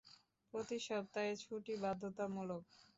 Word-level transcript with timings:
প্রতি 0.53 0.77
সপ্তাহে 0.87 1.31
ছুটি 1.43 1.73
বাধ্যতামূলক! 1.83 2.63